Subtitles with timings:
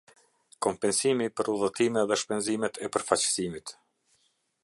[0.65, 3.77] Kompensimi për udhëtime dhe shpenzimet e përfaqësimit.